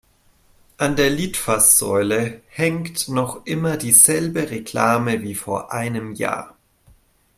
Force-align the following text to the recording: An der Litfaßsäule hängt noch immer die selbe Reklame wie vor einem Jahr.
An 0.79 0.95
der 0.95 1.11
Litfaßsäule 1.11 2.41
hängt 2.47 3.07
noch 3.07 3.45
immer 3.45 3.77
die 3.77 3.91
selbe 3.91 4.49
Reklame 4.49 5.21
wie 5.21 5.35
vor 5.35 5.71
einem 5.73 6.13
Jahr. 6.15 6.57